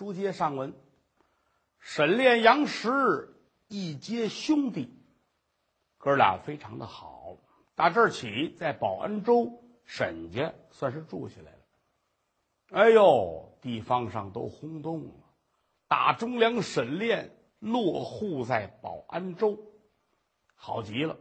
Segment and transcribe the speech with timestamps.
[0.00, 0.72] 书接上文，
[1.78, 3.34] 沈炼、杨时
[3.68, 4.88] 一结兄弟，
[5.98, 7.36] 哥俩非常的好。
[7.74, 11.58] 打这儿起，在保安州沈家算是住下来了。
[12.70, 15.12] 哎呦，地方上都轰动了，
[15.86, 19.58] 大忠良沈炼落户在保安州，
[20.54, 21.14] 好极了。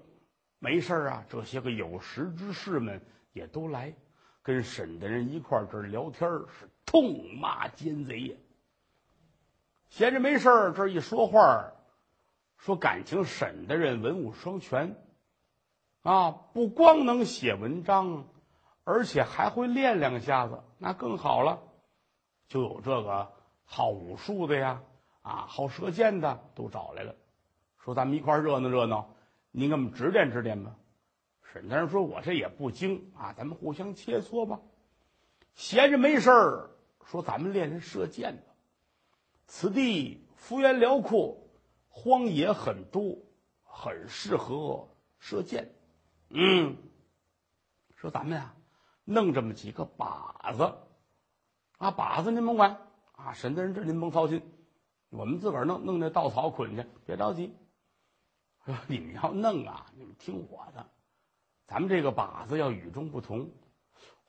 [0.60, 3.94] 没事啊，这些个有识之士们也都来
[4.42, 8.38] 跟沈的人一块儿这儿聊天是痛骂奸贼呀。
[9.90, 11.72] 闲着没事儿，这一说话
[12.58, 14.96] 说感情沈的人文武双全，
[16.04, 18.28] 啊，不光能写文章，
[18.84, 21.60] 而且还会练两下子，那更好了。
[22.48, 23.32] 就有这个
[23.66, 24.82] 好武术的呀，
[25.22, 27.16] 啊，好射箭的都找来了，
[27.78, 29.10] 说咱们一块儿热闹热闹，
[29.52, 30.76] 您给我们指点指点吧。
[31.52, 34.60] 沈大人说：“我这也不精啊，咱们互相切磋吧。”
[35.56, 36.70] 闲着没事儿，
[37.06, 38.49] 说咱们练练射箭吧。
[39.52, 41.36] 此地幅员辽阔，
[41.88, 43.18] 荒野很多，
[43.64, 44.88] 很适合
[45.18, 45.74] 射箭。
[46.30, 46.78] 嗯，
[47.96, 48.54] 说咱们呀，
[49.06, 50.78] 弄这么几个靶子，
[51.80, 52.78] 啊，靶子您甭管
[53.14, 54.40] 啊，沈大人这您甭操心，
[55.10, 57.58] 我们自个儿弄弄那稻草捆去，别着急。
[58.66, 60.88] 说你们要弄啊，你们听我的，
[61.66, 63.50] 咱们这个靶子要与众不同。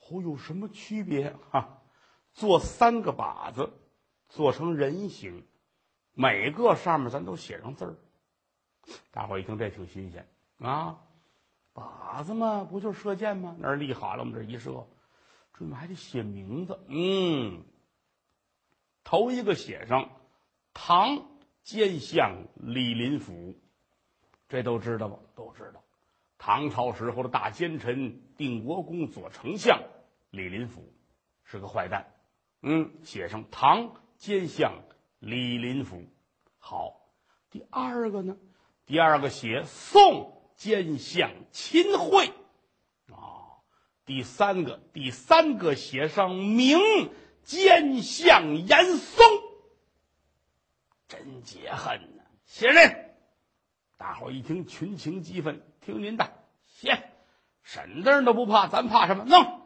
[0.09, 1.83] 哦，有什么区别啊？
[2.33, 3.71] 做三个靶子。
[4.31, 5.45] 做成人形，
[6.15, 7.97] 每个上面咱都写上字儿。
[9.11, 10.27] 大伙一听这挺新鲜
[10.59, 11.01] 啊，
[11.75, 13.57] 靶子嘛，不就是射箭吗？
[13.59, 14.87] 那儿立好了，我们这一射，
[15.53, 16.79] 这怎么还得写名字？
[16.89, 17.65] 嗯，
[19.05, 20.11] 头一个写上
[20.73, 21.27] 唐
[21.63, 23.55] 奸相李林甫，
[24.49, 25.19] 这都知道吧？
[25.35, 25.83] 都知道，
[26.39, 29.83] 唐朝时候的大奸臣、定国公左丞相
[30.31, 30.89] 李林甫
[31.43, 32.13] 是个坏蛋。
[32.63, 33.93] 嗯，写上唐。
[34.21, 34.85] 奸相
[35.19, 36.05] 李林甫，
[36.59, 37.09] 好。
[37.49, 38.37] 第二个呢？
[38.85, 42.27] 第二个写宋奸相秦桧，
[43.11, 43.65] 啊。
[44.05, 46.79] 第三个，第三个写上明
[47.45, 49.25] 奸相严嵩，
[51.09, 52.23] 真解恨呐！
[52.45, 53.15] 写人，
[53.97, 56.31] 大伙一听，群情激愤，听您的，
[56.67, 57.11] 写。
[57.63, 59.25] 沈字都不怕，咱怕什么？
[59.25, 59.63] 弄，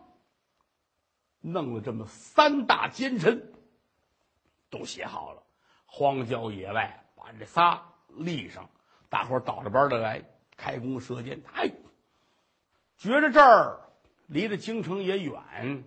[1.41, 3.51] 弄了这么三大奸臣。
[4.77, 5.43] 都写好了，
[5.87, 8.69] 荒郊野外把这仨立上，
[9.09, 10.25] 大伙倒着班的来
[10.57, 11.41] 开弓射箭。
[11.53, 11.71] 哎，
[12.97, 13.81] 觉着这儿
[14.27, 15.85] 离着京城也远，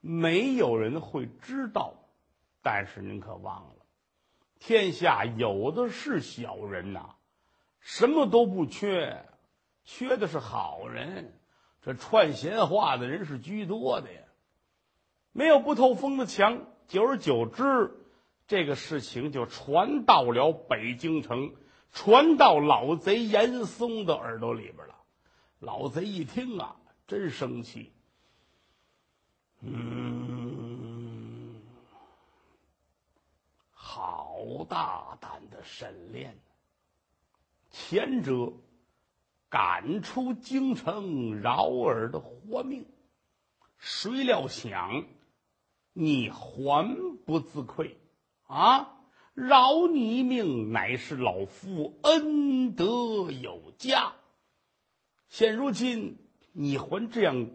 [0.00, 1.94] 没有人会知道。
[2.62, 3.86] 但是您可忘了，
[4.58, 7.14] 天下有的是小人呐，
[7.78, 9.24] 什么都不缺，
[9.84, 11.32] 缺的是好人。
[11.82, 14.20] 这串闲话的人是居多的呀，
[15.30, 16.64] 没有不透风的墙。
[16.88, 17.95] 久而久之。
[18.46, 21.54] 这个事情就传到了北京城，
[21.92, 24.94] 传到老贼严嵩的耳朵里边了。
[25.58, 26.76] 老贼一听啊，
[27.06, 27.92] 真生气。
[29.62, 31.60] 嗯，
[33.72, 36.38] 好大胆的沈炼！
[37.70, 38.52] 前者
[39.48, 42.86] 赶出京城饶儿的活命，
[43.76, 45.04] 谁料想
[45.92, 47.98] 你还不自愧？
[48.46, 48.92] 啊！
[49.34, 54.14] 饶你一命，乃是老夫恩德有加。
[55.28, 56.16] 现如今
[56.52, 57.50] 你还这样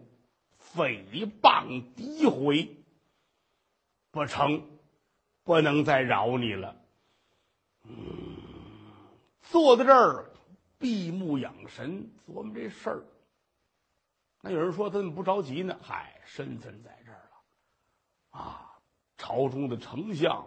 [0.74, 2.76] 诽谤诋毁，
[4.12, 4.64] 不成，
[5.42, 6.76] 不能再饶你了。
[7.84, 8.36] 嗯，
[9.42, 10.30] 坐在这儿
[10.78, 13.02] 闭目养神，琢磨这事儿。
[14.40, 15.76] 那有人说他怎么不着急呢？
[15.82, 18.78] 嗨，身份在这儿了啊！
[19.16, 20.46] 朝中的丞相。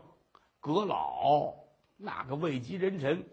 [0.65, 1.53] 阁老
[1.95, 3.29] 那个位极人臣，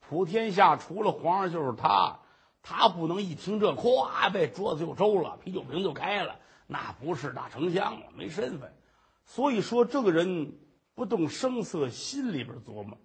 [0.00, 2.18] 普天下除了皇上就是他，
[2.60, 8.76] 他不能一听这，咵被桌子就周了，啤酒瓶就开了，那不是大丞相了，没身份。
[9.24, 10.58] 所以说，这个人
[10.96, 12.98] 不动声色，心里边琢磨，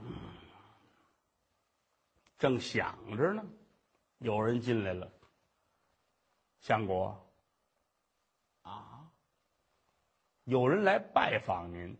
[0.00, 0.06] 嗯，
[2.38, 3.44] 正想着呢，
[4.18, 5.08] 有人进来了，
[6.58, 7.24] 相国
[8.62, 9.08] 啊，
[10.42, 11.96] 有人来拜访您。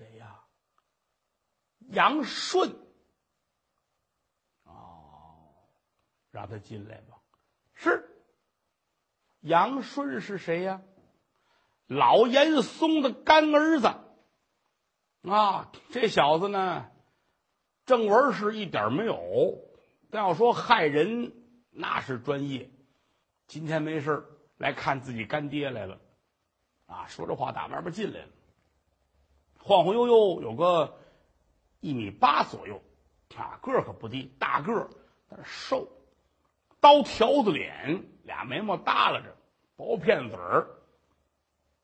[0.00, 0.40] 谁呀？
[1.90, 2.74] 杨顺。
[4.64, 5.68] 哦，
[6.30, 7.18] 让他进来吧。
[7.74, 8.08] 是。
[9.40, 10.80] 杨顺是谁呀？
[11.86, 13.88] 老严嵩的干儿子。
[15.30, 16.90] 啊，这小子呢，
[17.84, 19.58] 正文是一点没有，
[20.10, 21.34] 但要说害人，
[21.68, 22.70] 那是专业。
[23.48, 24.24] 今天没事
[24.56, 26.00] 来看自己干爹来了。
[26.86, 28.32] 啊，说着话打外边进来了，
[29.62, 30.98] 晃晃悠悠有个
[31.80, 32.82] 一米八左右，
[33.36, 34.90] 啊，个可不低，大个儿，
[35.28, 35.88] 但是瘦，
[36.80, 39.36] 刀条子脸，俩眉毛耷拉着，
[39.76, 40.68] 薄片子儿，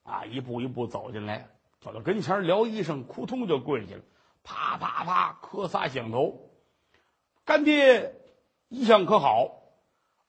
[0.02, 1.48] 啊，一步一步走进来，
[1.80, 4.02] 走到跟前撩衣裳，扑通就跪下了，
[4.42, 6.50] 啪啪啪磕仨响头，
[7.44, 8.14] 干爹
[8.68, 9.62] 一向可好？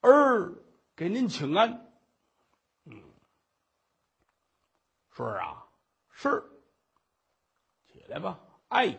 [0.02, 0.54] 儿
[0.96, 1.84] 给您请安。
[5.12, 5.66] 顺儿啊，
[6.12, 6.44] 是，
[8.07, 8.39] 来吧，
[8.69, 8.98] 哎，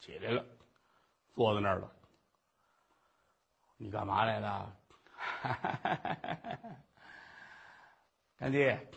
[0.00, 0.44] 起来了，
[1.34, 1.90] 坐在那儿了。
[3.78, 4.76] 你干嘛来了？
[8.38, 8.88] 干爹，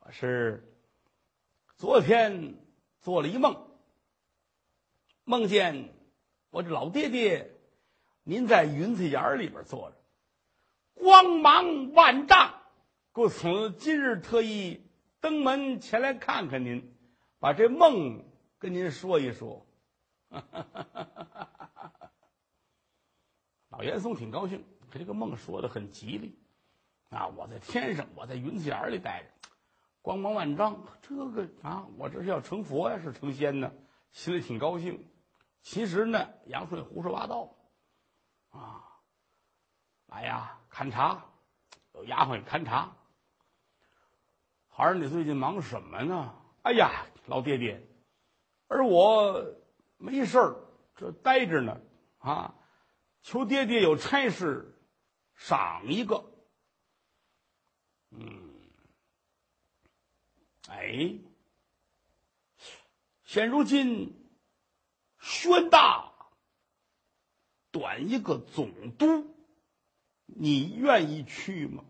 [0.00, 0.74] 我是
[1.76, 2.54] 昨天
[3.00, 3.68] 做了一梦，
[5.24, 5.94] 梦见
[6.50, 7.54] 我这老爹爹
[8.22, 9.96] 您在云彩眼里边坐着，
[10.94, 12.62] 光芒万丈，
[13.12, 14.84] 故此今日特意。
[15.20, 16.96] 登门前来看看您，
[17.40, 18.24] 把这梦
[18.58, 19.64] 跟您说一说。
[23.68, 26.36] 老严嵩挺高兴，这个梦说的很吉利
[27.10, 27.28] 啊！
[27.28, 29.30] 我在天上，我在云彩眼里待着，
[30.02, 30.76] 光芒万丈。
[31.00, 33.72] 这个啊，我这是要成佛呀，是成仙呢？
[34.10, 35.08] 心里挺高兴。
[35.62, 37.54] 其实呢，杨顺胡说八道
[38.50, 38.84] 啊！
[40.06, 41.24] 来呀，勘察，
[41.94, 42.92] 有丫鬟勘察。
[44.68, 46.34] 孩儿，你最近忙什么呢？
[46.62, 47.80] 哎呀，老爹爹，
[48.68, 49.44] 而我
[49.96, 50.56] 没事儿，
[50.94, 51.80] 这待着呢。
[52.18, 52.54] 啊，
[53.22, 54.78] 求爹爹有差事，
[55.34, 56.24] 赏一个。
[58.10, 58.54] 嗯，
[60.68, 61.18] 哎，
[63.24, 64.30] 现如今
[65.18, 66.12] 宣大
[67.70, 69.34] 短一个总督，
[70.26, 71.84] 你愿意去吗？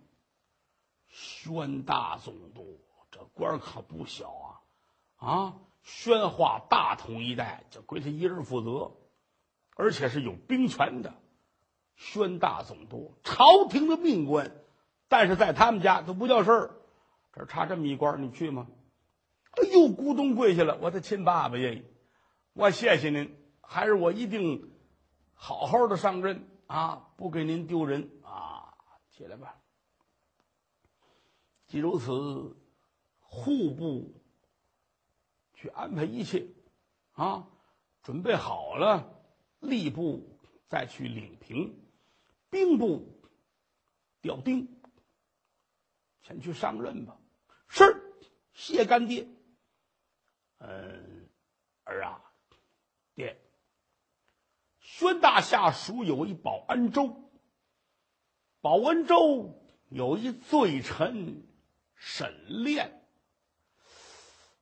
[1.09, 4.61] 宣大总督，这官可不小啊！
[5.17, 8.93] 啊，宣化大同一带就归他一人负责，
[9.75, 11.15] 而且是有兵权的。
[11.97, 14.55] 宣大总督，朝廷的命官，
[15.09, 16.77] 但是在他们家都不叫事儿。
[17.33, 18.69] 这差这么一官，你去吗？
[19.53, 20.79] 哎呦，咕咚跪下了！
[20.83, 21.83] 我的亲爸爸耶，
[22.53, 24.71] 我谢谢您，还是我一定
[25.33, 28.75] 好好的上任啊，不给您丢人啊！
[29.11, 29.57] 起来吧。
[31.67, 32.57] 既如此，
[33.21, 34.18] 户部
[35.61, 36.47] 去安排一切，
[37.15, 37.49] 啊，
[38.05, 39.21] 准备好了，
[39.61, 40.39] 吏部
[40.69, 41.77] 再去领平，
[42.49, 43.21] 兵部
[44.21, 44.81] 调丁，
[46.23, 47.19] 前去上任吧。
[47.67, 48.15] 是，
[48.53, 49.27] 谢干爹。
[50.59, 51.29] 嗯，
[51.83, 52.23] 儿啊，
[53.17, 53.37] 爹，
[54.79, 57.33] 宣大下属有一保安州，
[58.61, 61.45] 保安州有一罪臣。
[62.01, 62.98] 沈炼，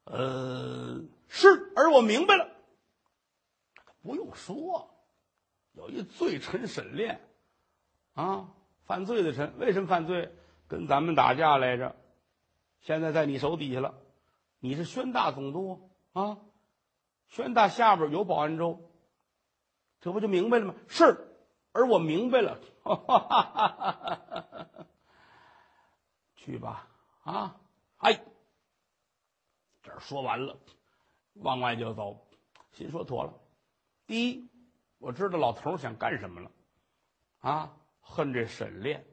[0.07, 2.49] 呃，是，而我明白了，
[4.03, 4.95] 不用说，
[5.73, 7.21] 有一罪臣沈炼，
[8.15, 8.49] 啊，
[8.85, 10.33] 犯罪的臣，为什么犯罪？
[10.69, 11.95] 跟咱们打架来着，
[12.81, 13.95] 现在在你手底下了，
[14.59, 16.39] 你是宣大总督啊，
[17.29, 18.91] 宣大下边有保安州，
[20.01, 20.75] 这不就明白了吗？
[20.89, 21.29] 是，
[21.73, 23.43] 而我明白了，哈哈哈
[23.93, 24.69] 哈
[26.37, 26.89] 去吧。
[27.23, 27.61] 啊，
[27.99, 28.25] 哎，
[29.87, 30.59] 这说完了，
[31.35, 32.27] 往外就走，
[32.73, 33.33] 心说妥了。
[34.05, 34.51] 第一，
[34.99, 36.51] 我知道老头想干什么了，
[37.39, 39.07] 啊，恨这沈炼，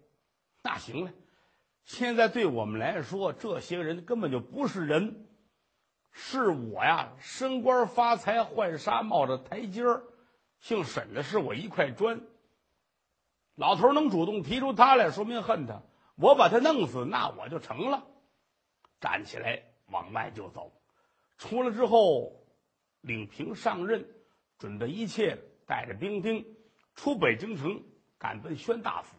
[0.64, 1.14] 那行了，
[1.84, 5.28] 现在对我们来说，这些人根本就不是人，
[6.12, 10.02] 是我呀，升官发财换纱帽的台阶儿，
[10.60, 12.20] 姓沈的是我一块砖。
[13.54, 15.84] 老头能主动提出他来，说明恨他。
[16.16, 18.08] 我把他弄死，那我就成了。
[19.00, 19.64] 站起来
[19.94, 20.74] 往外就走，
[21.38, 22.44] 出来之后，
[23.02, 24.06] 领平上任，
[24.58, 26.46] 准备一切，带着兵丁
[26.96, 27.82] 出北京城，
[28.18, 29.16] 赶奔宣大府。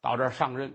[0.00, 0.74] 到这儿上任，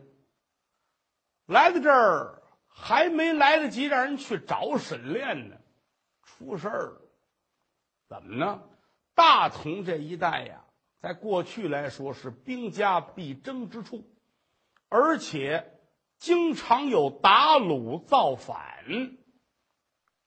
[1.48, 5.58] 来到这儿还没来得及让人去找沈炼呢，
[6.24, 7.02] 出事儿了。
[8.08, 8.64] 怎么呢？
[9.16, 10.64] 大同这一带呀，
[11.02, 14.08] 在过去来说是兵家必争之处。
[14.90, 15.77] 而且
[16.18, 18.86] 经常有打虏造反，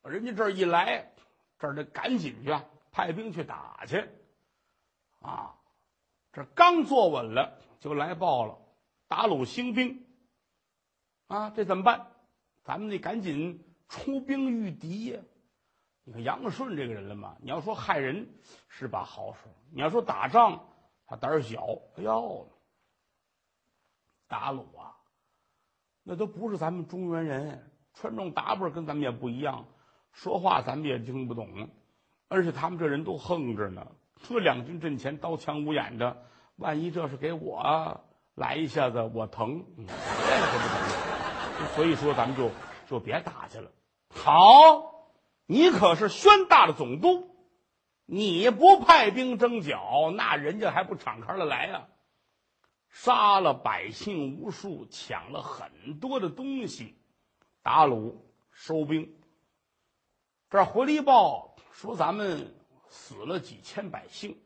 [0.02, 1.12] 人家这儿一来，
[1.58, 4.08] 这儿得赶紧去啊派兵去打去，
[5.20, 5.58] 啊，
[6.32, 8.58] 这刚坐稳了，就来报了
[9.08, 10.06] 打虏兴兵，
[11.26, 12.06] 啊，这怎么办？
[12.62, 15.20] 咱们得赶紧出兵御敌呀！
[16.04, 18.28] 你看杨顺这个人了嘛，你要说害人
[18.68, 19.40] 是把好手，
[19.72, 20.68] 你要说打仗
[21.06, 21.66] 他胆儿小，
[21.96, 22.48] 哎呦。
[24.28, 24.96] 打虏啊，
[26.10, 29.66] 那都不是咱们中原人，穿着打扮跟咱们也不一样，
[30.10, 31.68] 说话咱们也听不懂，
[32.28, 33.86] 而且他们这人都横着呢。
[34.20, 36.24] 这两军阵前刀枪无眼的，
[36.56, 38.00] 万一这是给我
[38.34, 41.68] 来一下子，我疼，这可不疼。
[41.76, 42.50] 所以说，咱们就
[42.88, 43.70] 就别打去了。
[44.12, 45.12] 好，
[45.46, 47.36] 你可是宣大的总督，
[48.04, 51.86] 你不派兵征剿，那人家还不敞开了来呀？
[52.90, 56.94] 杀了百姓无数，抢了很多的东西，
[57.62, 58.16] 打虏
[58.52, 59.14] 收兵。
[60.50, 62.54] 这回了一报说，咱们。
[62.92, 64.36] 死了几千百姓，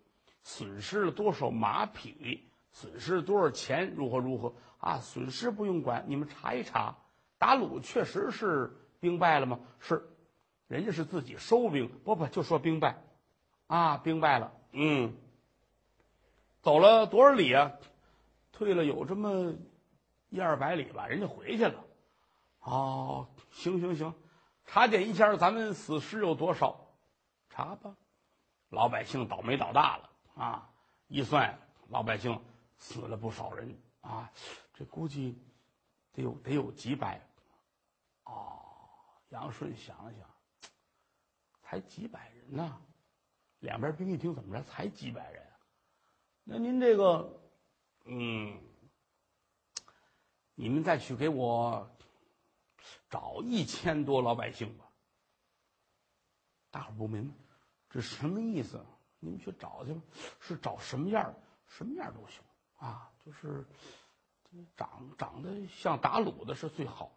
[0.43, 3.95] 损失了多少马匹，损失了多少钱？
[3.97, 4.99] 如何如何啊？
[4.99, 6.99] 损失不用管，你们查一查。
[7.39, 9.61] 打鲁确实是兵败了吗？
[9.81, 10.11] 是，
[10.69, 13.03] 人家是自己收兵，不不就说兵败，
[13.67, 14.53] 啊，兵败了。
[14.73, 15.17] 嗯，
[16.61, 17.73] 走了多少里啊？
[18.55, 19.53] 退了有这么
[20.29, 21.85] 一二百里吧，人家回去了。
[22.61, 24.15] 哦，行行行，
[24.65, 26.81] 查点一下，咱们死尸有多少？
[27.51, 27.97] 查吧。
[28.71, 30.71] 老百姓倒霉倒大了啊！
[31.09, 31.59] 一算，
[31.89, 32.41] 老百姓
[32.79, 34.31] 死了不少人啊，
[34.73, 35.37] 这估计
[36.13, 37.21] 得有得有几百。
[38.25, 38.63] 哦，
[39.31, 40.29] 杨顺想了想，
[41.61, 42.81] 才几百人呢？
[43.59, 44.63] 两边兵一听，怎么着？
[44.63, 45.43] 才几百人？
[46.45, 47.44] 那您这个，
[48.05, 48.61] 嗯，
[50.55, 51.91] 你们再去给我
[53.09, 54.85] 找一千多老百姓吧。
[56.71, 57.35] 大伙不明白。
[57.89, 58.85] 这什么意思？
[59.21, 60.03] 你们去找去吧。
[60.41, 61.35] 是找什么样
[61.67, 62.43] 什么样都行
[62.77, 63.11] 啊。
[63.25, 63.65] 就是
[64.77, 67.11] 长长得像打卤的是最好。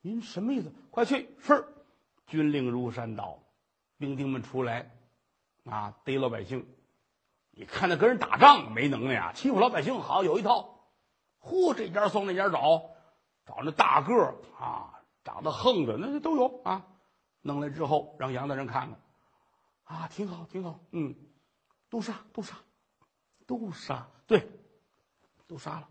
[0.00, 0.72] 您什么意思？
[0.90, 1.28] 快去！
[1.40, 1.66] 是，
[2.26, 3.38] 军令如山倒，
[3.96, 4.90] 兵丁们出来
[5.64, 6.66] 啊，逮老百姓。
[7.58, 10.78] 你看那跟人打仗没能耐啊，欺负老百姓好有一套。
[11.42, 12.90] 嚯，这家送那家找，
[13.44, 16.86] 找那大个儿啊，长得横的那都有啊。
[17.40, 19.00] 弄来之后，让杨大人看看。
[19.82, 21.16] 啊，挺好，挺好，嗯，
[21.90, 22.54] 都杀，都杀，
[23.44, 24.48] 都杀，对，
[25.48, 25.88] 都杀了，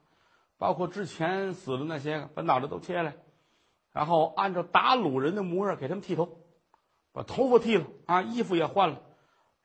[0.58, 3.18] 包括之前死的那些个，把脑袋都切下来，
[3.92, 6.46] 然后按照打鲁人的模样给他们剃头，
[7.12, 9.02] 把头发剃了啊，衣服也换了，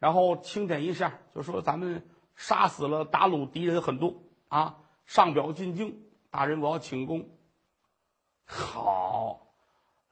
[0.02, 2.04] 然后清点一下，就说咱们
[2.34, 4.16] 杀死了打鲁敌人很多
[4.48, 7.28] 啊，上表进京，大人我要请功。
[8.44, 9.46] 好，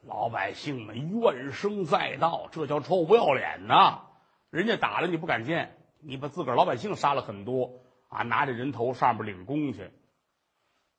[0.06, 4.02] 老百姓们怨声载道，这叫臭不要脸呐！
[4.50, 7.80] 人家打了你不敢见，你把自个儿老百姓杀了很多
[8.10, 8.22] 啊！
[8.22, 9.90] 拿着人头上面领功去，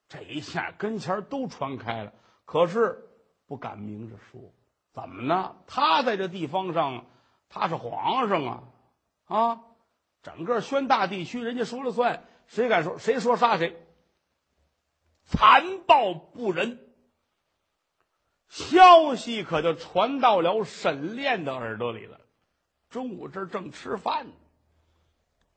[0.09, 2.11] 这一下跟前都传开了，
[2.43, 3.07] 可是
[3.47, 4.41] 不敢明着说，
[4.91, 5.55] 怎么呢？
[5.65, 7.05] 他在这地方上，
[7.47, 8.63] 他是皇上啊，
[9.31, 9.61] 啊！
[10.23, 13.75] 整个宣大地区人家说了算，谁敢说谁说杀谁？
[15.25, 16.77] 残暴不仁，
[18.49, 22.19] 消息可就传到了沈炼的耳朵里了。
[22.89, 24.33] 中午这正吃饭呢，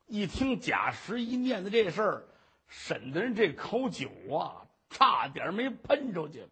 [0.07, 2.23] 一听贾十一念的这事儿，
[2.67, 6.47] 沈的人这口酒啊，差点没喷出去。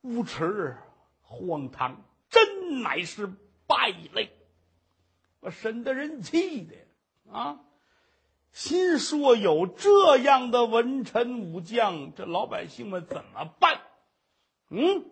[0.00, 0.76] 无耻，
[1.20, 3.26] 荒唐，真乃是
[3.66, 4.33] 败类！
[5.44, 6.74] 把沈的人气的
[7.30, 7.60] 啊，
[8.50, 13.82] 心说有这样的文臣武将，这老百姓们怎么办？
[14.70, 15.04] 嗯。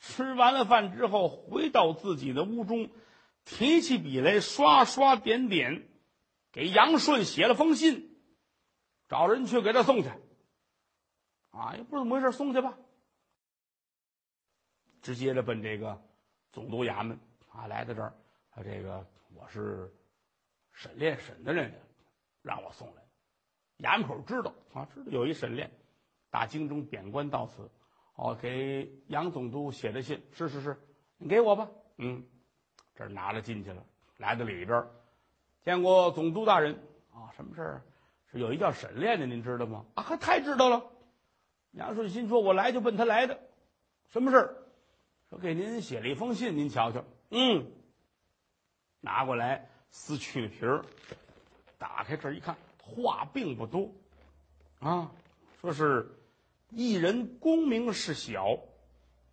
[0.00, 2.90] 吃完了饭之后，回到自己的屋中，
[3.44, 5.88] 提起笔来，刷刷点点，
[6.50, 8.18] 给杨顺写了封信，
[9.08, 10.08] 找人去给他送去。
[11.52, 12.76] 啊，也不知怎么回事，送去吧。
[15.02, 16.02] 直接的奔这个
[16.52, 17.20] 总督衙门
[17.52, 18.14] 啊，来到这儿，
[18.54, 19.90] 他这个我是
[20.72, 21.72] 沈炼沈的人，
[22.42, 23.02] 让我送来。
[23.78, 25.70] 衙门口知道啊，知道有一沈炼，
[26.30, 27.70] 大京中贬官到此。
[28.14, 30.78] 哦，给杨总督写的信，是是是，
[31.16, 31.70] 你给我吧。
[31.96, 32.22] 嗯，
[32.94, 33.84] 这拿了进去了，
[34.18, 34.86] 来到里边，
[35.62, 36.74] 见过总督大人
[37.10, 37.82] 啊，什么事儿？
[38.30, 39.86] 是有一叫沈炼的，您知道吗？
[39.94, 40.90] 啊，太知道了。
[41.70, 43.40] 杨顺心说：“我来就奔他来的，
[44.10, 44.56] 什么事儿？
[45.30, 47.72] 说给您写了一封信，您瞧瞧。”嗯，
[49.02, 50.82] 拿过来撕去了皮儿，
[51.76, 53.92] 打开这一看，话并不多，
[54.80, 55.12] 啊，
[55.60, 56.18] 说是。
[56.74, 58.58] 一人功名事小，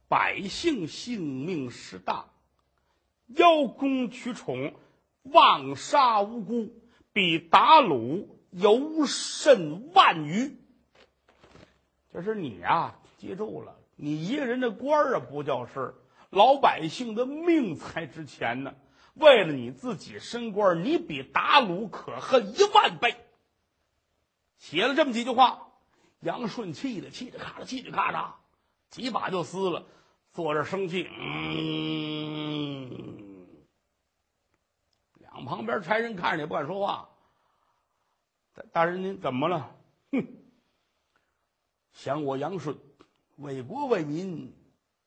[0.10, 2.26] 百姓性命事大，
[3.28, 4.74] 邀功取宠，
[5.22, 6.74] 妄杀无辜，
[7.14, 10.58] 比打虏尤甚万余。
[12.14, 15.96] 就是你啊，记住了，你一个人的官儿啊不叫事儿，
[16.32, 18.76] 老百姓的命才值钱呢。
[19.20, 23.16] 为了你自己升官，你比打虏可恨一万倍。
[24.58, 25.68] 写了这么几句话。
[26.22, 28.34] 杨顺气的气的咔嚓，气的咔嚓，
[28.90, 29.86] 几把就撕了，
[30.34, 31.10] 坐这生气。
[31.18, 32.90] 嗯，
[35.14, 37.08] 两旁边差人看着也不敢说话。
[38.54, 39.74] 大大人您怎么了？
[40.12, 40.28] 哼，
[41.94, 42.78] 想我杨顺
[43.38, 44.54] 为国为民，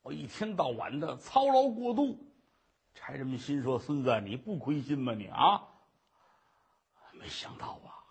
[0.01, 2.32] 我一天到晚的操劳过度。
[2.95, 5.15] 差人们心说：“孙子，你不亏心吗？
[5.15, 5.69] 你啊！”
[7.15, 8.03] 没想到啊，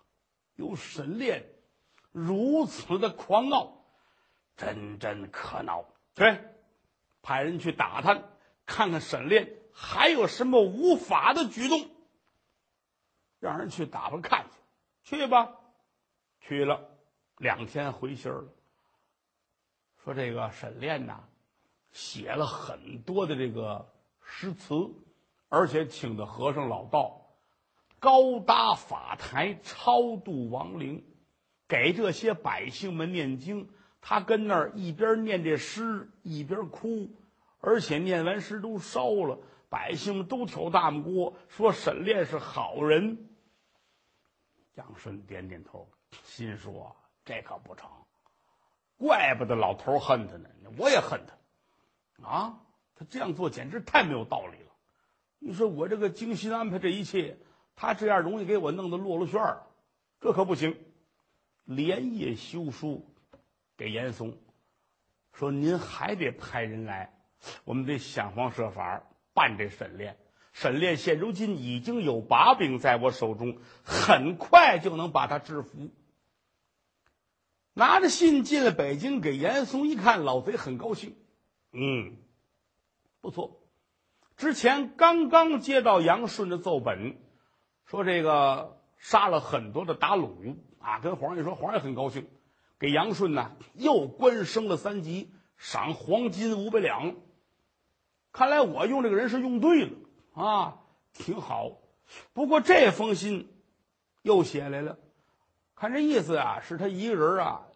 [0.54, 1.44] 有沈炼
[2.12, 3.84] 如此的狂傲，
[4.56, 5.84] 真真可恼。
[6.14, 6.24] 去，
[7.22, 8.30] 派人去打探，
[8.66, 11.90] 看看沈炼还有什么无法的举动。
[13.38, 14.46] 让人去打发看
[15.02, 15.58] 去，去吧。
[16.40, 16.88] 去了，
[17.36, 18.52] 两天回信了，
[20.02, 21.24] 说这个沈炼呐，
[21.92, 23.91] 写了很多的这个
[24.24, 24.74] 诗词，
[25.48, 27.20] 而且请的和尚老道。
[27.98, 31.04] 高搭法台，超度亡灵，
[31.68, 33.70] 给这些百姓们念经。
[34.00, 37.10] 他跟那儿一边念这诗，一边哭，
[37.60, 39.38] 而且念完诗都烧了。
[39.68, 43.30] 百姓们都挑大拇锅，说沈炼是好人。
[44.74, 45.88] 杨顺点点头，
[46.24, 47.88] 心说：“这可不成，
[48.98, 50.48] 怪不得老头恨他呢。
[50.76, 52.60] 我也恨他，啊，
[52.94, 54.72] 他这样做简直太没有道理了。
[55.38, 57.38] 你说我这个精心安排这一切。”
[57.74, 59.62] 他这样容易给我弄得落了旋儿，
[60.20, 60.76] 这可不行。
[61.64, 63.08] 连夜修书
[63.78, 64.36] 给严嵩，
[65.32, 67.14] 说您还得派人来，
[67.64, 70.18] 我们得想方设法办这沈炼。
[70.52, 75.90] 沈炼现如今已经有把柄在我手中，很快就能把他制服。
[77.72, 81.16] 拿着信进了北京，给严嵩一看，老贼很高兴。
[81.72, 82.18] 嗯，
[83.22, 83.62] 不错，
[84.36, 87.16] 之前刚刚接到杨顺的奏本。
[87.86, 92.28] 说这个杀了很多的打虏啊，跟皇上一说，皇上也很高兴，
[92.78, 97.14] 给杨顺呢又官升了三级，赏黄金五百两。
[98.32, 99.92] 看来我用这个人是用对了
[100.34, 100.80] 啊，
[101.12, 101.78] 挺好。
[102.32, 103.52] 不过这封信
[104.22, 104.98] 又写来了，
[105.76, 107.66] 看这意思啊，是他一个人啊，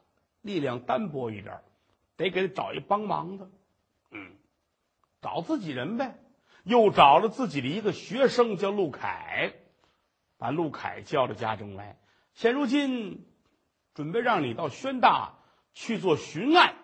[0.41, 1.61] 力量单薄一点，
[2.17, 3.51] 得给他找一帮忙的。
[4.11, 4.33] 嗯，
[5.27, 6.21] 找自己人呗，
[6.63, 9.55] 又找了自己的一个学生叫陆凯。
[10.39, 11.99] 把陆凯叫到家中来，
[12.33, 13.27] 现如今
[13.93, 15.35] 准备让你到宣大
[15.75, 16.77] 去做巡案，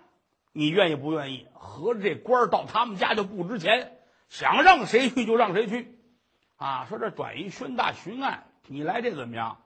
[0.50, 1.46] 你愿意不愿意？
[1.54, 3.96] 合着这官到他们家就不值钱，
[4.28, 5.96] 想让谁去就让谁去，
[6.56, 6.86] 啊！
[6.88, 9.62] 说这转移宣大巡案，你来这怎么样？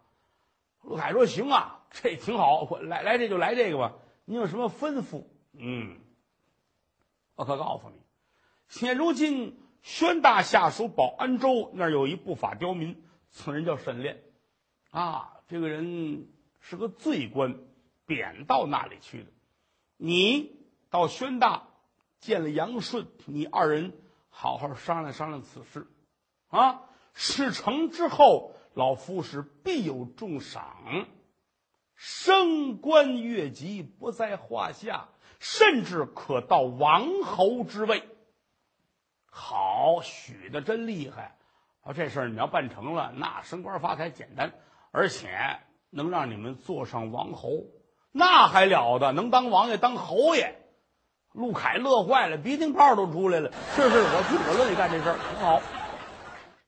[0.83, 3.95] 陆凯说：“行啊，这挺好，我来来这就来这个吧。
[4.27, 5.25] 你有什么吩咐？
[5.55, 5.99] 嗯，
[7.37, 7.97] 我可告诉你，
[8.69, 14.23] 现如今宣大下属保安州那儿有一不法刁民。”此人叫沈炼，
[14.91, 17.59] 啊，这个人是个罪官，
[18.07, 19.27] 贬到那里去的。
[19.99, 20.57] 你
[20.89, 21.69] 到宣大
[22.19, 23.93] 见了杨顺，你二人
[24.31, 25.87] 好好商量商量此事，
[26.49, 31.07] 啊，事成之后，老夫是必有重赏，
[31.95, 38.09] 升官越级不在话下，甚至可到王侯之位。
[39.39, 41.37] 好，许的真厉害。
[41.83, 44.55] 啊这事儿你要办成了，那升官发财简单，
[44.93, 45.29] 而且
[45.91, 47.65] 能让你们坐上王侯，
[48.13, 49.13] 那还了得？
[49.13, 50.57] 能当王爷当侯爷。
[51.33, 53.53] 陆凯乐坏了，鼻涕泡都出来了。
[53.75, 55.61] 是是，我去，我乐意干这事儿，挺好。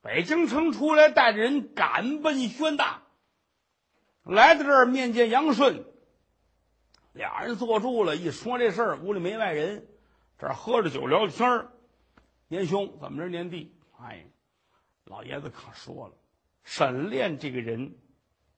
[0.03, 3.01] 北京城出来，带着人赶奔宣大，
[4.25, 5.87] 来到这儿面见杨顺。
[7.15, 9.89] 俩人坐住了，一说这事儿，屋里没外人，
[10.39, 11.73] 这儿喝着酒聊天儿。
[12.49, 13.29] 年兄，怎么着？
[13.29, 14.27] 年弟，哎。
[15.05, 16.15] 老爷子可说了，
[16.65, 17.97] 沈炼这个人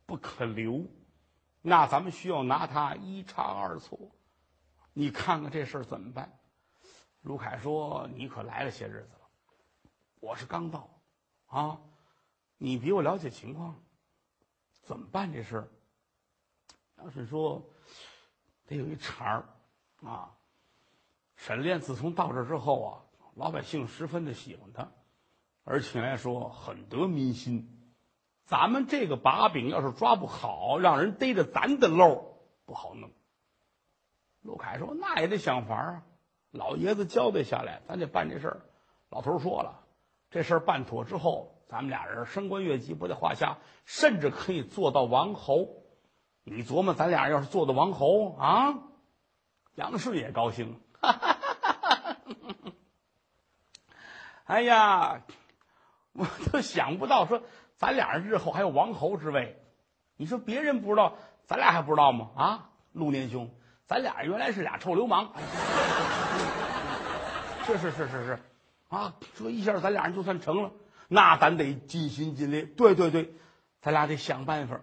[0.04, 0.84] 不可留，
[1.62, 3.96] 那咱们需要拿他一差二错。
[4.92, 6.40] 你看看这事儿怎么办？
[7.20, 9.30] 卢凯说：“你可来了些日子了，
[10.18, 10.90] 我是刚到，
[11.46, 11.80] 啊，
[12.58, 13.80] 你比我了解情况，
[14.82, 15.68] 怎么办这事儿？”
[16.98, 17.64] 杨顺说
[18.66, 19.48] ：“得有一茬儿，
[20.02, 20.36] 啊，
[21.36, 22.90] 沈炼自从到这之后啊，
[23.34, 24.88] 老百姓十分的喜欢他。”
[25.64, 27.68] 而且来说很得民心，
[28.44, 33.10] 咱们这个把柄要是抓不好，让人逮着咱的漏不好弄。
[34.42, 36.02] 陆凯说：“那也得想法啊，
[36.50, 38.60] 老爷子交代下来，咱得办这事儿。”
[39.10, 39.84] 老头说了，
[40.30, 45.68] 这事儿办妥之后，咱们俩人升官越级不在话下，甚至可以做到王侯。
[46.42, 48.78] 你琢磨，咱俩要是做到王侯啊，
[49.74, 50.80] 杨顺也高兴。
[51.00, 51.29] 哈哈
[54.50, 55.22] 哎呀！
[56.12, 57.40] 我都想不到，说
[57.76, 59.56] 咱俩人日后还有王侯之位，
[60.16, 61.14] 你说别人不知道，
[61.46, 62.30] 咱俩还不知道吗？
[62.34, 63.48] 啊，陆年兄，
[63.86, 65.32] 咱俩原来是俩臭流氓。
[67.64, 68.40] 是是是是是，
[68.88, 70.72] 啊，这一下咱俩人就算成了，
[71.06, 72.64] 那咱得尽心尽力。
[72.64, 73.32] 对对对，
[73.80, 74.80] 咱俩得想办法。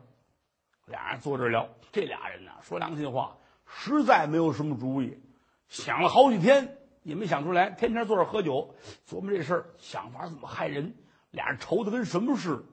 [0.85, 5.19] 俩人坐这聊，这俩人呢，说良心话，实在没有什么主意，
[5.67, 6.76] 想了好几天
[7.07, 7.69] 也没想出来。
[7.69, 8.75] 天天坐这喝酒，
[9.07, 10.93] 琢磨这事儿，想法怎么害人。
[11.31, 12.63] 俩人愁的跟什么似的。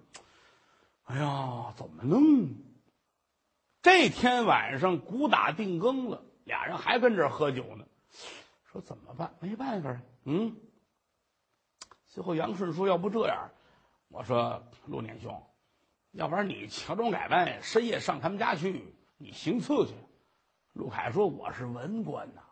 [1.05, 2.49] 哎呀，怎么弄？
[3.81, 7.85] 这天晚上鼓打定更了，俩人还跟这喝酒呢。
[8.64, 9.33] 说怎么办？
[9.38, 10.01] 没办法。
[10.25, 10.57] 嗯。
[12.07, 13.49] 最后杨顺说：“要不这样，
[14.09, 15.40] 我说陆年兄。”
[16.11, 19.94] 要不然你乔装改扮，深夜上他们家去，你行刺去。
[20.73, 22.42] 陆凯说：“我是文官呐，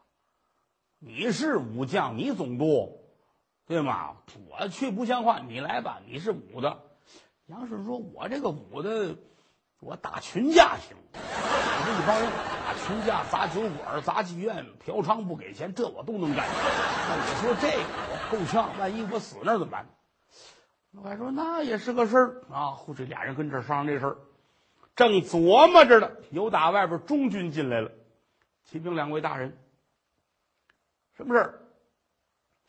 [1.04, 3.00] 你是武将，你总督，
[3.66, 4.18] 对吗？
[4.48, 6.78] 我去不像话，你来吧，你是武的。”
[7.46, 9.16] 杨顺说：“我这个武的，
[9.80, 10.96] 我打群架行。
[11.12, 16.46] 我这一帮人打群架、砸酒馆、砸妓院、嫖娼不给钱，这我都能干。
[16.46, 19.88] 那你说这个我够呛，万一我死那怎么办？”
[20.92, 22.70] 老白说那也是个事儿啊！
[22.76, 24.18] 后这俩人跟这商量这事儿，
[24.94, 27.90] 正琢磨着呢，有打外边中军进来了。
[28.62, 29.58] 启禀两位大人，
[31.16, 31.60] 什么事儿？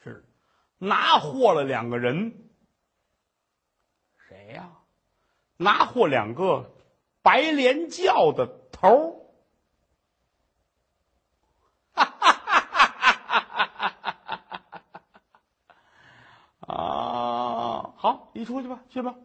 [0.03, 0.25] 是
[0.77, 2.49] 拿货了两个人。
[4.27, 4.69] 谁呀？
[5.57, 6.71] 拿货两个
[7.21, 9.23] 白莲教的头儿。
[18.35, 19.15] 你出去吧，去吧。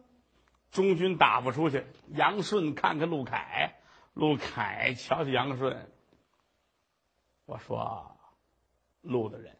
[0.71, 1.85] 中军打发出去。
[2.09, 3.81] 杨顺看看陆凯，
[4.13, 5.91] 陆凯瞧瞧杨顺。
[7.45, 8.18] 我说，
[9.09, 9.57] 陆的人，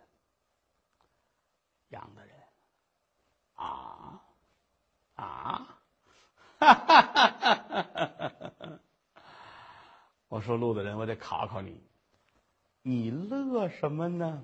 [1.87, 2.35] 杨的人，
[3.55, 4.21] 啊
[5.15, 5.79] 啊，
[6.59, 7.63] 哈哈哈哈
[8.59, 8.79] 哈！
[10.27, 11.83] 我说陆的人，我得考考你，
[12.83, 14.43] 你乐什么呢？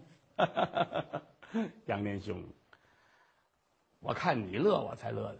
[1.86, 2.44] 杨连兄。
[4.00, 5.40] 我看你乐，我才乐的。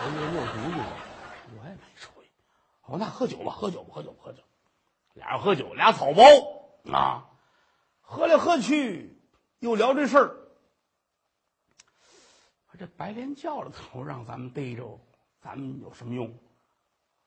[0.00, 0.74] 我也没主意，
[1.60, 2.26] 我也没主意。
[2.82, 4.42] 哦，那喝酒吧，喝酒吧，喝酒，喝酒。
[5.14, 6.22] 俩人喝酒，俩草包
[6.92, 7.27] 啊，
[8.10, 9.14] 喝来喝去，
[9.58, 10.34] 又聊这事儿。
[12.78, 14.98] 这白莲教的头让咱们逮着，
[15.40, 16.32] 咱们有什么用？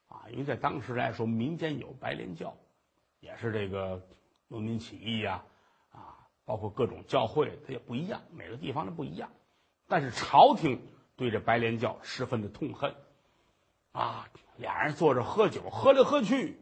[0.07, 2.57] 啊，因为在当时来说，民间有白莲教，
[3.19, 4.01] 也是这个
[4.47, 5.43] 农民起义呀，
[5.91, 9.31] 啊，包括各种教会，它也不一样，每个地方的不一样。
[9.87, 10.81] 但是朝廷
[11.15, 12.95] 对这白莲教十分的痛恨，
[13.91, 16.59] 啊，俩人坐着喝酒，喝来喝去，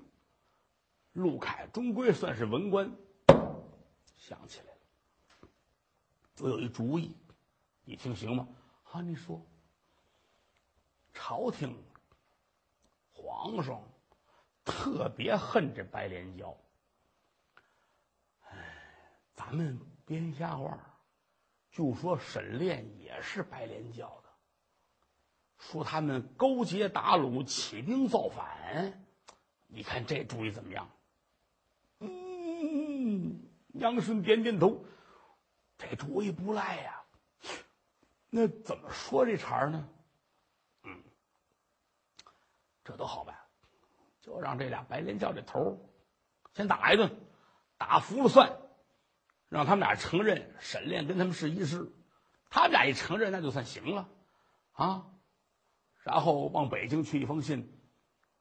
[1.13, 2.91] 陆凯终归算是文官，
[4.29, 5.49] 想起来了，
[6.37, 7.17] 我有一主意，
[7.83, 8.47] 你听行吗？
[8.91, 9.43] 啊，你说，
[11.11, 11.75] 朝廷
[13.11, 13.81] 皇上
[14.63, 16.55] 特别恨这白莲教，
[18.41, 20.77] 哎，咱们编瞎话。
[21.71, 24.29] 就说沈炼也是白莲教的，
[25.57, 29.07] 说他们勾结打虏、起兵造反，
[29.65, 30.87] 你看这主意怎么样？
[33.73, 34.85] 杨顺点点头，
[35.77, 37.03] 这主意不赖呀。
[38.29, 39.89] 那怎么说这茬呢？
[40.83, 41.03] 嗯，
[42.83, 43.37] 这都好办，
[44.21, 45.89] 就让这俩白莲教这头
[46.53, 47.11] 先打一顿，
[47.77, 48.57] 打服了算。
[49.49, 51.91] 让他们俩承认沈炼跟他们是一师，
[52.51, 54.07] 他们俩一承认，那就算行了，
[54.73, 55.07] 啊，
[56.03, 57.81] 然后往北京去一封信，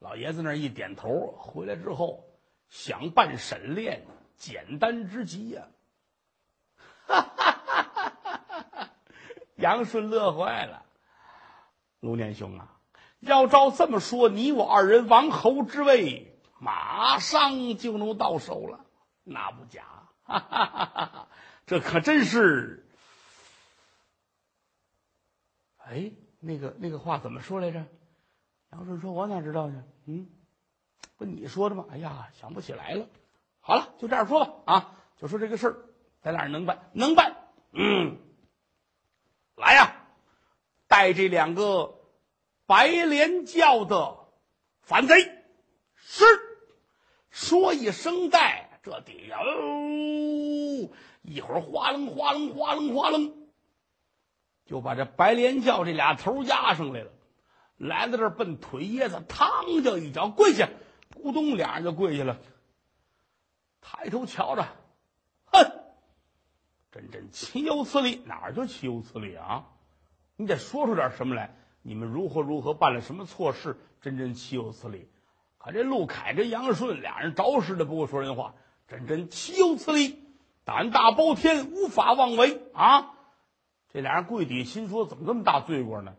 [0.00, 2.38] 老爷子那一点头，回来之后
[2.68, 4.06] 想办沈炼，
[4.38, 5.68] 简单之极呀！
[7.06, 8.90] 哈哈哈哈哈！
[9.56, 10.86] 杨顺乐坏了，
[12.00, 12.80] 卢年兄啊，
[13.20, 18.86] 要照这么说，你我二人王侯之位马上就能到手了，
[19.24, 19.84] 那不假。
[20.22, 21.28] 哈哈哈哈哈！
[21.66, 22.86] 这可真是……
[25.78, 27.84] 哎，那个那个话怎么说来着？
[28.72, 29.82] 杨顺说：“我哪知道呢？
[30.04, 30.28] 嗯，
[31.16, 31.86] 不你说的吗？
[31.90, 33.08] 哎呀，想不起来了。
[33.68, 34.52] 好了，就这样说吧。
[34.64, 35.76] 啊，就说这个事儿，
[36.22, 37.36] 咱俩能办，能办。
[37.72, 38.16] 嗯，
[39.56, 40.06] 来呀，
[40.86, 42.00] 带这两个
[42.64, 44.20] 白莲教的
[44.80, 45.16] 反贼，
[45.96, 46.24] 是
[47.28, 50.88] 说一声带。”这底下哦，
[51.20, 53.34] 一会儿哗楞哗楞哗楞哗楞，
[54.64, 57.10] 就把这白莲教这俩头压上来了。
[57.76, 60.70] 来到这儿，奔腿叶子，嘡就一脚跪下，
[61.14, 62.38] 咕咚，俩人就跪下了。
[63.80, 64.66] 抬头瞧着，
[65.46, 65.72] 哼，
[66.90, 68.22] 真真岂有此理！
[68.26, 69.66] 哪儿就岂有此理啊？
[70.36, 71.54] 你得说出点什么来。
[71.82, 73.78] 你们如何如何办了什么错事？
[74.00, 75.08] 真真岂有此理！
[75.56, 78.54] 可这陆凯跟杨顺俩人着实的不会说人话，
[78.86, 80.22] 真真岂有此理！
[80.64, 83.14] 胆大包天，无法妄为啊！
[83.90, 86.14] 这俩人跪底，心说怎么这么大罪过呢？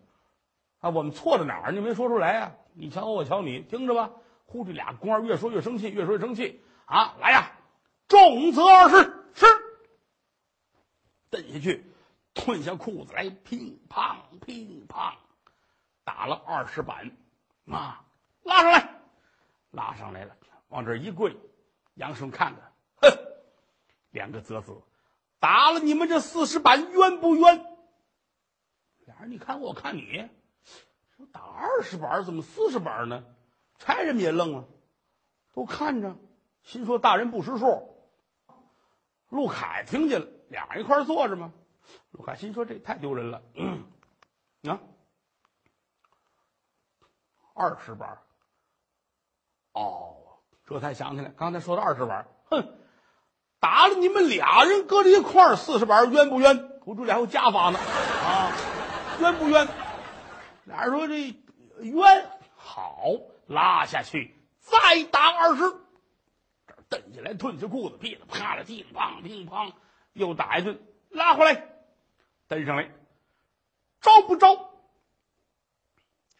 [0.79, 1.71] 啊，我们错在哪儿？
[1.71, 2.55] 你没说出来呀？
[2.73, 4.11] 你瞧我，我瞧你，听着吧。
[4.45, 7.15] 呼，这俩官越说越生气，越说越生气啊！
[7.19, 7.51] 来呀，
[8.07, 8.95] 重责二十，
[9.35, 9.45] 是。
[11.29, 11.85] 蹬下去，
[12.33, 15.13] 褪下裤子来，乒乓乒乓，
[16.03, 17.11] 打了二十板，
[17.67, 18.03] 啊，
[18.41, 19.01] 拉上来，
[19.69, 20.35] 拉上来了，
[20.69, 21.37] 往这一跪，
[21.93, 22.73] 杨顺看看，
[23.11, 23.19] 哼，
[24.09, 24.83] 两个啧啧，
[25.39, 27.63] 打了你们这四十板冤不冤？
[29.05, 30.27] 俩人你看我看你，
[31.15, 33.23] 说打二十板怎么四十板呢？
[33.77, 34.67] 差人们也愣了，
[35.53, 36.15] 都看着，
[36.63, 37.95] 心说大人不识数。
[39.29, 40.27] 陆凯听见了。
[40.49, 41.53] 俩人一块坐着嘛？
[42.11, 43.43] 陆凯心说：“这太丢人了。”
[44.67, 44.79] 啊，
[47.53, 48.17] 二十板
[49.73, 50.17] 哦，
[50.65, 52.77] 这才想起来，刚才说的二十板哼，
[53.59, 56.79] 打了你们俩人搁在一块儿，四十板冤不冤？
[56.85, 58.51] 我这俩还有加法呢啊，
[59.19, 59.67] 冤不冤？
[60.63, 61.35] 俩人说这
[61.81, 63.03] 冤，好，
[63.45, 65.63] 拉下去，再打二十。
[66.89, 69.71] 蹬起来，褪下裤子，噼里啪啦，乒乓乒乓。
[70.13, 71.63] 又打一顿，拉回来，
[72.47, 72.89] 蹬上来，
[74.01, 74.71] 招不招？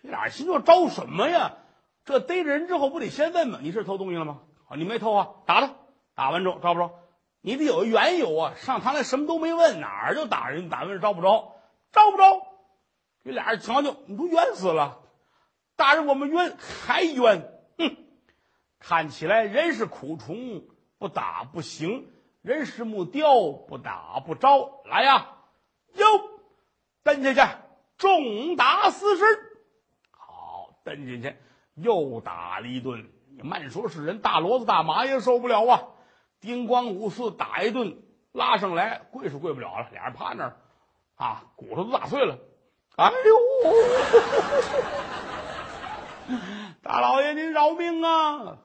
[0.01, 1.57] 这俩心说招什么呀？
[2.03, 3.59] 这逮着人之后不得先问吗？
[3.61, 4.41] 你是偷东西了吗？
[4.67, 5.29] 啊，你没偷啊？
[5.45, 5.75] 打他，
[6.15, 6.99] 打完之后招不招？
[7.41, 8.53] 你得有缘由啊！
[8.57, 10.67] 上堂来什么都没问，哪儿就打人？
[10.67, 11.55] 打问招不招？
[11.91, 12.47] 招不招？
[13.23, 14.99] 这俩人瞧瞧，你都冤死了？
[15.75, 17.49] 大人，我们冤还冤？
[17.77, 17.95] 哼！
[18.79, 20.63] 看起来人是苦虫，
[20.97, 22.09] 不打不行。
[22.41, 24.81] 人是木雕，不打不招。
[24.85, 25.27] 来呀，
[25.93, 26.05] 哟，
[27.03, 27.41] 蹬下去，
[27.97, 29.23] 重打四十。
[30.11, 31.35] 好，蹬进去，
[31.75, 33.09] 又打了一顿。
[33.35, 35.83] 你慢说是人，大骡子大马也受不了啊！
[36.39, 40.57] 丁光五四打一顿，拉上来，跪是跪不了了，俩人趴那儿，
[41.15, 42.37] 啊，骨头都打碎了。
[42.95, 43.37] 哎呦，
[46.81, 48.57] 大老爷您饶命啊！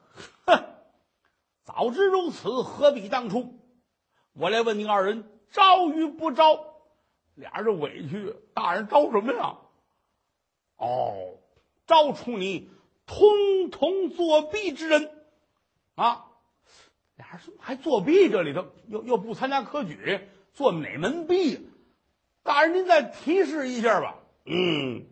[1.65, 3.59] 早知如此，何必当初？
[4.33, 6.59] 我来问你二人招与不招？
[7.33, 9.57] 俩人委屈，大人招什么呀？
[10.77, 11.39] 哦，
[11.87, 12.69] 招出你
[13.05, 15.11] 通通作弊之人
[15.95, 16.27] 啊！
[17.15, 20.19] 俩人说还作弊，这里头又又不参加科举，
[20.53, 21.69] 做哪门弊？
[22.43, 24.19] 大人您再提示一下吧。
[24.45, 25.05] 嗯，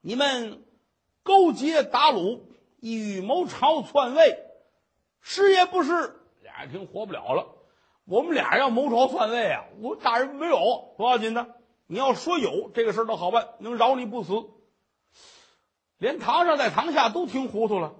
[0.00, 0.64] 你们
[1.22, 2.40] 勾结打虏，
[2.80, 4.38] 欲谋朝篡位，
[5.20, 5.90] 是也不是？
[6.42, 7.46] 俩人听活不了了。
[8.04, 9.64] 我们俩要谋朝篡位啊！
[9.80, 11.46] 我大人没有不要紧的，
[11.86, 14.32] 你要说有这个事儿倒好办，能饶你不死。
[15.98, 17.92] 连堂上在堂下都听糊涂了，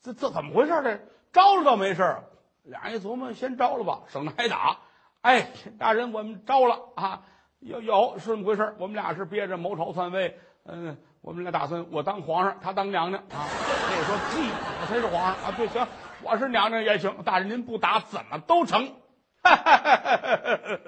[0.00, 0.70] 这这怎么回事？
[0.82, 1.00] 这
[1.32, 2.18] 招了倒没事
[2.62, 4.78] 俩人一琢磨，先招了吧，省得挨打。
[5.22, 7.22] 哎，大人，我们招了啊！
[7.58, 13.48] 有有是这么回事我们俩是憋着谋朝篡位，嗯，我们俩打算我当皇上，他当娘娘啊。
[13.48, 15.54] 那说屁，我才是皇上啊！
[15.56, 15.86] 对，行，
[16.24, 17.22] 我是娘娘也行。
[17.24, 18.94] 大人您不打怎么都成。
[19.42, 20.78] 哈哈哈哈哈！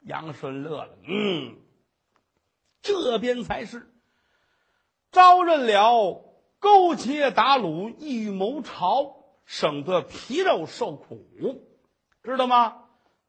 [0.00, 1.56] 杨顺乐了，嗯，
[2.82, 3.88] 这边才是
[5.12, 6.24] 招认了
[6.58, 9.14] 勾结打虏、意欲谋朝，
[9.44, 11.24] 省得皮肉受苦，
[12.24, 12.84] 知道吗？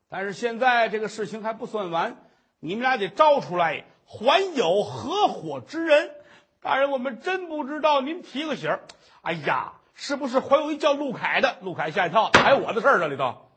[0.09, 2.17] 但是现在这个事情还不算完，
[2.59, 6.15] 你们俩得招出来，还有合伙之人。
[6.61, 8.83] 大人，我们真不知道，您提个醒儿。
[9.21, 11.57] 哎呀，是不是还有一叫陆凯的？
[11.61, 13.48] 陆凯吓一跳，还有我的事儿这里头。